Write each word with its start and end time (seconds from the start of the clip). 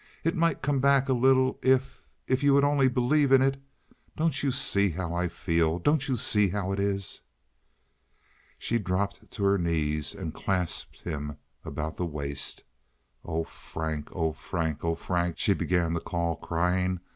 It 0.23 0.35
might 0.35 0.63
come 0.63 0.79
back 0.79 1.09
a 1.09 1.13
little 1.13 1.59
if—if—you 1.61 2.55
would 2.55 2.63
only 2.63 2.87
believe 2.87 3.31
in 3.31 3.43
it. 3.43 3.61
Don't 4.17 4.41
you 4.41 4.49
see 4.49 4.89
how 4.89 5.13
I 5.13 5.27
feel? 5.27 5.77
Don't 5.77 6.07
you 6.07 6.17
see 6.17 6.49
how 6.49 6.71
it 6.71 6.79
is?" 6.79 7.21
She 8.57 8.79
dropped 8.79 9.29
to 9.29 9.43
her 9.43 9.59
knees 9.59 10.15
and 10.15 10.33
clasped 10.33 11.01
him 11.01 11.37
about 11.63 11.97
the 11.97 12.07
waist. 12.07 12.63
"Oh, 13.23 13.43
Frank! 13.43 14.09
Oh, 14.11 14.31
Frank! 14.33 14.83
Oh, 14.83 14.95
Frank!" 14.95 15.37
she 15.37 15.53
began 15.53 15.93
to 15.93 15.99
call, 15.99 16.35
crying. 16.35 16.99